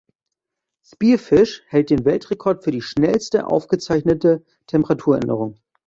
Spearfish 0.83 1.61
hält 1.67 1.91
den 1.91 2.05
Weltrekord 2.05 2.63
für 2.63 2.71
die 2.71 2.81
schnellste 2.81 3.45
aufgezeichnete 3.45 4.43
Temperaturänderung. 4.65 5.59